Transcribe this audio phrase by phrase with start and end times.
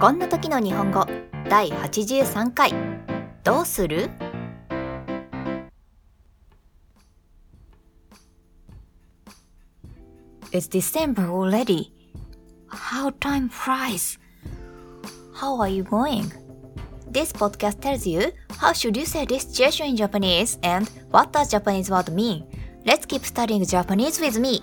[0.00, 1.04] こんな時の日本語
[1.50, 2.72] 第83回
[3.42, 4.08] どうする
[10.52, 11.90] It's December already.
[12.68, 14.20] How time flies.
[15.34, 16.30] How are you going?
[17.10, 21.50] This podcast tells you how should you say this situation in Japanese and what does
[21.50, 22.44] Japanese word mean.
[22.84, 24.62] Let's keep studying Japanese with me.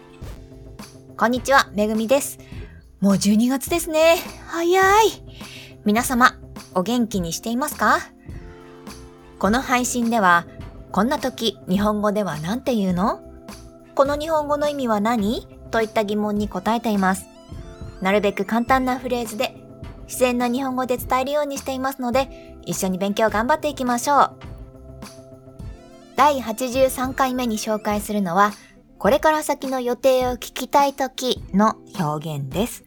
[1.18, 2.40] こんにちは、めぐみです。
[3.02, 4.16] もう12月ですね。
[4.48, 5.25] 早い。
[5.86, 6.36] 皆様、
[6.74, 8.00] お元気にしていますか？
[9.38, 10.48] この配信では、
[10.92, 13.22] こんな時、日本語では何て言うの？
[13.94, 15.48] この日本語の意味は何？
[15.70, 17.28] といった疑問に答えています。
[18.02, 19.56] なるべく簡単なフレーズで、
[20.08, 24.32] 自然な日本語で伝えるようにしていますので、一緒に勉強頑張っていきましょう。
[26.16, 28.54] 第83回目に紹介するのは、
[28.98, 32.85] これから先の予定を聞きたい時の表現です。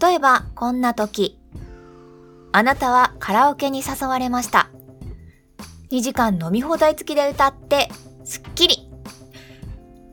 [0.00, 1.38] 例えば、こんな時。
[2.52, 4.68] あなたはカラオケに誘われました。
[5.90, 7.90] 2時間飲み放題付きで歌って、
[8.24, 8.90] すっきり。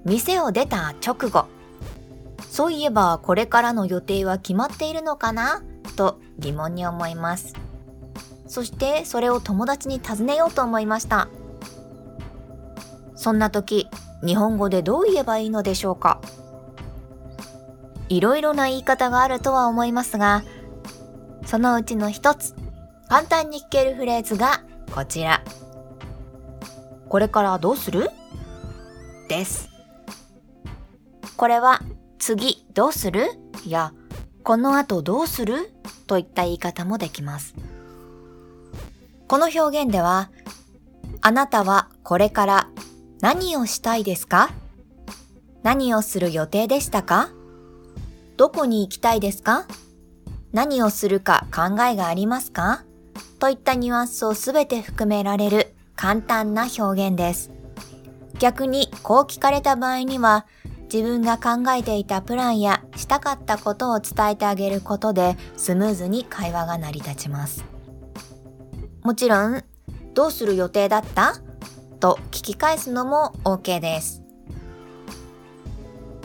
[0.06, 1.46] 店を出た直後。
[2.50, 5.62] そういえば、これからの予定は決まっているのかな？
[5.96, 7.54] と疑問に思います。
[8.48, 11.30] そして、それを友達に尋ねようと思いました。
[13.16, 13.88] そんな時、
[14.26, 16.20] 日本語でどう言えばいいのでしょうか？
[18.10, 20.44] いろいろな言い方があるとは思いますが、
[21.46, 22.56] そのうちの一つ、
[23.08, 25.44] 簡単に聞けるフレーズがこちら。
[27.08, 28.10] これからどうする？
[29.30, 29.70] です。
[31.38, 31.82] これは
[32.18, 33.30] 次どうする？
[33.66, 33.94] や
[34.44, 35.72] この後どうする？
[36.08, 37.56] といった言い方もできます。
[39.28, 40.32] この表現では、
[41.22, 42.70] あなたはこれから
[43.22, 44.50] 何をしたいですか？
[45.62, 47.30] 何をする予定でしたか？
[48.40, 49.66] どこに行きたいですか？
[50.54, 52.86] 何をするか考えがありますか？
[53.38, 57.52] といったニュアンスをすべて含められる簡単な表現です。
[58.40, 60.46] 逆にこう聞かれた場合には
[60.84, 67.66] 自分が考えていたプランやしたかったことを伝えてあげることでスムーズに会話が成り立ちます。
[69.04, 69.66] もちろん、
[70.14, 71.34] どうする予定だった？
[72.00, 74.24] と聞き返すのも OK です。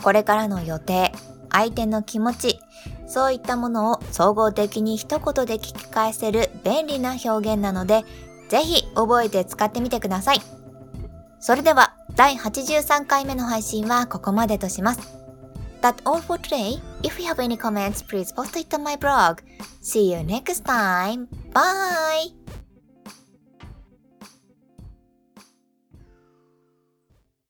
[0.01, 1.11] これからの予定、
[1.55, 2.59] 相手の気持ち、
[3.07, 8.05] そういったものを総合的に一言で聞き返せる便利な表現なので、
[8.49, 10.43] ぜひ覚えて使ってみてください。
[11.39, 15.01] それでは、第83回目の配信はここまでとします。
[15.81, 16.81] That's all for today.
[17.03, 19.43] If you have any comments, please post it on my blog.
[19.83, 21.29] See you next time.
[21.53, 22.44] Bye!